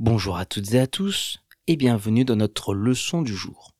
Bonjour 0.00 0.36
à 0.36 0.46
toutes 0.46 0.74
et 0.74 0.78
à 0.78 0.86
tous 0.86 1.40
et 1.66 1.74
bienvenue 1.74 2.24
dans 2.24 2.36
notre 2.36 2.72
leçon 2.72 3.20
du 3.20 3.34
jour. 3.34 3.74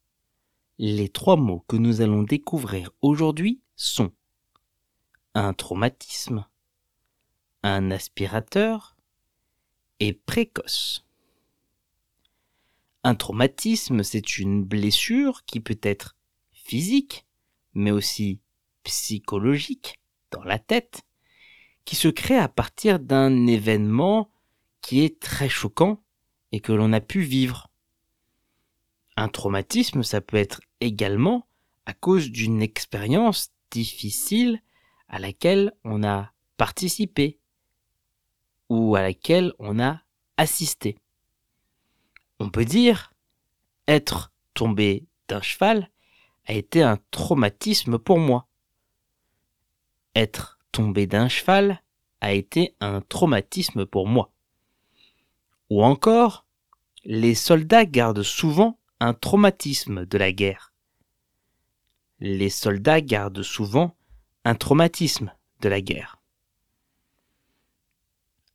Les 0.77 1.09
trois 1.09 1.37
mots 1.37 1.65
que 1.69 1.77
nous 1.77 2.01
allons 2.01 2.25
découvrir 2.25 2.91
aujourd'hui 3.03 3.61
sont 3.77 4.11
un 5.35 5.53
traumatisme, 5.53 6.45
un 7.63 7.93
aspirateur 7.93 8.97
et 10.01 10.13
précoce. 10.13 11.07
Un 13.05 13.15
traumatisme, 13.15 14.03
c'est 14.03 14.39
une 14.39 14.65
blessure 14.65 15.45
qui 15.45 15.61
peut 15.61 15.79
être 15.85 16.17
physique, 16.51 17.27
mais 17.75 17.93
aussi 17.93 18.41
psychologique 18.83 20.01
dans 20.33 20.43
la 20.43 20.59
tête, 20.59 21.03
qui 21.85 21.95
se 21.95 22.09
crée 22.09 22.39
à 22.39 22.49
partir 22.49 22.99
d'un 22.99 23.47
événement 23.47 24.33
qui 24.81 25.05
est 25.05 25.21
très 25.21 25.49
choquant 25.49 26.03
et 26.53 26.61
que 26.61 26.73
l'on 26.73 26.93
a 26.93 27.01
pu 27.01 27.21
vivre. 27.21 27.71
Un 29.17 29.29
traumatisme, 29.29 30.03
ça 30.03 30.21
peut 30.21 30.37
être 30.37 30.61
également 30.81 31.47
à 31.87 31.95
cause 31.95 32.31
d'une 32.31 32.63
expérience 32.63 33.51
difficile 33.71 34.61
à 35.09 35.19
laquelle 35.19 35.73
on 35.85 36.05
a 36.05 36.33
participé 36.57 37.39
ou 38.69 38.97
à 38.97 39.03
laquelle 39.03 39.53
on 39.59 39.81
a 39.81 40.03
assisté. 40.37 40.99
On 42.39 42.51
peut 42.51 42.65
dire 42.65 43.13
être 43.87 44.33
tombé 44.55 45.07
d'un 45.29 45.41
cheval 45.41 45.91
a 46.47 46.53
été 46.53 46.83
un 46.83 46.99
traumatisme 47.11 47.99
pour 47.99 48.19
moi. 48.19 48.49
Être 50.15 50.59
tombé 50.73 51.07
d'un 51.07 51.29
cheval 51.29 51.83
a 52.21 52.33
été 52.33 52.75
un 52.81 53.01
traumatisme 53.01 53.87
pour 53.87 54.07
moi. 54.07 54.33
Ou 55.71 55.83
encore, 55.83 56.47
les 57.05 57.35
soldats 57.35 57.85
gardent 57.85 58.23
souvent 58.23 58.79
un 59.01 59.15
traumatisme 59.15 60.07
de 60.07 60.19
la 60.19 60.33
guerre. 60.33 60.73
Les 62.21 62.51
soldats 62.51 63.01
gardent 63.01 63.43
souvent 63.43 63.95
un 64.45 64.55
traumatisme 64.55 65.33
de 65.61 65.69
la 65.69 65.81
guerre. 65.81 66.21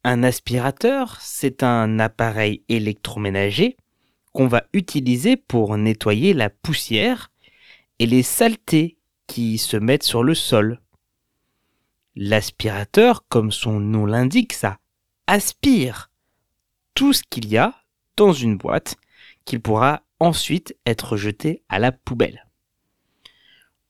Un 0.03 0.23
aspirateur, 0.23 1.17
c'est 1.21 1.63
un 1.63 1.99
appareil 1.99 2.63
électroménager 2.67 3.77
qu'on 4.33 4.47
va 4.47 4.63
utiliser 4.73 5.37
pour 5.37 5.77
nettoyer 5.77 6.33
la 6.33 6.49
poussière 6.49 7.31
et 7.99 8.05
les 8.05 8.23
saletés 8.23 8.97
qui 9.27 9.57
se 9.57 9.77
mettent 9.77 10.03
sur 10.03 10.23
le 10.23 10.35
sol. 10.35 10.81
L'aspirateur, 12.15 13.25
comme 13.27 13.51
son 13.51 13.79
nom 13.79 14.05
l'indique, 14.05 14.53
ça 14.53 14.79
aspire 15.27 16.11
tout 16.93 17.13
ce 17.13 17.23
qu'il 17.29 17.47
y 17.47 17.57
a 17.57 17.75
dans 18.17 18.33
une 18.33 18.57
boîte 18.57 18.95
qu'il 19.45 19.61
pourra 19.61 20.03
ensuite 20.19 20.75
être 20.85 21.17
jeté 21.17 21.63
à 21.69 21.79
la 21.79 21.91
poubelle. 21.91 22.47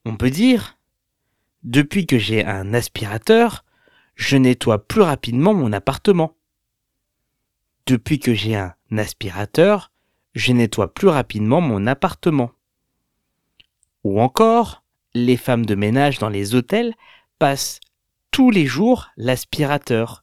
On 0.05 0.15
peut 0.17 0.29
dire, 0.29 0.77
depuis 1.63 2.05
que 2.05 2.17
j'ai 2.17 2.45
un 2.45 2.73
aspirateur, 2.73 3.63
je 4.15 4.37
nettoie 4.37 4.87
plus 4.87 5.01
rapidement 5.01 5.53
mon 5.53 5.71
appartement. 5.71 6.35
Depuis 7.85 8.19
que 8.19 8.33
j'ai 8.33 8.55
un 8.55 8.75
aspirateur, 8.97 9.91
je 10.35 10.51
nettoie 10.51 10.93
plus 10.93 11.07
rapidement 11.07 11.61
mon 11.61 11.85
appartement. 11.87 12.51
Ou 14.03 14.19
encore, 14.19 14.83
les 15.13 15.37
femmes 15.37 15.65
de 15.65 15.75
ménage 15.75 16.19
dans 16.19 16.29
les 16.29 16.55
hôtels 16.55 16.95
passent 17.39 17.79
tous 18.31 18.49
les 18.49 18.65
jours 18.65 19.09
l'aspirateur 19.15 20.22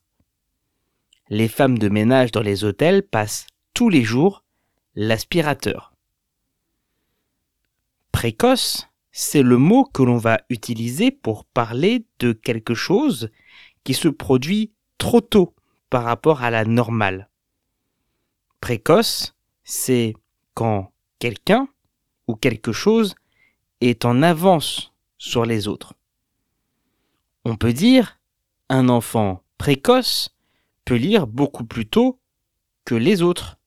les 1.30 1.46
femmes 1.46 1.78
de 1.78 1.88
ménage 1.88 2.32
dans 2.32 2.42
les 2.42 2.64
hôtels 2.64 3.04
passent 3.04 3.46
tous 3.72 3.88
les 3.88 4.02
jours 4.02 4.44
l'aspirateur. 4.96 5.94
Précoce, 8.10 8.88
c'est 9.12 9.42
le 9.42 9.56
mot 9.56 9.84
que 9.84 10.02
l'on 10.02 10.16
va 10.16 10.40
utiliser 10.50 11.12
pour 11.12 11.44
parler 11.44 12.04
de 12.18 12.32
quelque 12.32 12.74
chose 12.74 13.30
qui 13.84 13.94
se 13.94 14.08
produit 14.08 14.72
trop 14.98 15.20
tôt 15.20 15.54
par 15.88 16.04
rapport 16.04 16.42
à 16.42 16.50
la 16.50 16.64
normale. 16.64 17.30
Précoce, 18.60 19.36
c'est 19.62 20.14
quand 20.54 20.92
quelqu'un 21.20 21.68
ou 22.26 22.34
quelque 22.34 22.72
chose 22.72 23.14
est 23.80 24.04
en 24.04 24.22
avance 24.22 24.92
sur 25.16 25.44
les 25.44 25.68
autres. 25.68 25.94
On 27.44 27.56
peut 27.56 27.72
dire 27.72 28.18
un 28.68 28.88
enfant 28.88 29.42
précoce 29.58 30.34
lire 30.94 31.26
beaucoup 31.26 31.64
plus 31.64 31.86
tôt 31.86 32.20
que 32.84 32.94
les 32.94 33.22
autres. 33.22 33.58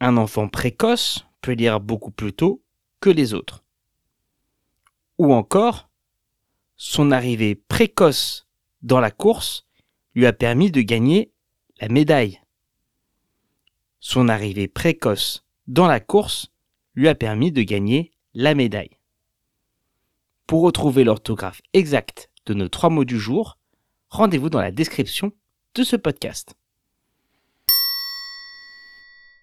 Un 0.00 0.16
enfant 0.16 0.48
précoce 0.48 1.26
peut 1.40 1.52
lire 1.52 1.80
beaucoup 1.80 2.10
plus 2.10 2.32
tôt 2.32 2.62
que 3.00 3.10
les 3.10 3.34
autres. 3.34 3.64
Ou 5.18 5.32
encore, 5.32 5.88
son 6.76 7.10
arrivée 7.10 7.54
précoce 7.54 8.46
dans 8.82 9.00
la 9.00 9.10
course 9.10 9.66
lui 10.14 10.26
a 10.26 10.32
permis 10.32 10.70
de 10.70 10.82
gagner 10.82 11.32
la 11.80 11.88
médaille. 11.88 12.40
Son 14.00 14.28
arrivée 14.28 14.68
précoce 14.68 15.44
dans 15.66 15.86
la 15.86 16.00
course 16.00 16.52
lui 16.94 17.08
a 17.08 17.14
permis 17.14 17.52
de 17.52 17.62
gagner 17.62 18.12
la 18.34 18.54
médaille. 18.54 18.98
Pour 20.46 20.62
retrouver 20.62 21.04
l'orthographe 21.04 21.60
exacte 21.72 22.30
de 22.46 22.54
nos 22.54 22.68
trois 22.68 22.90
mots 22.90 23.04
du 23.04 23.18
jour, 23.18 23.58
rendez-vous 24.10 24.50
dans 24.50 24.60
la 24.60 24.70
description 24.70 25.32
de 25.76 25.84
ce 25.84 25.96
podcast. 25.96 26.54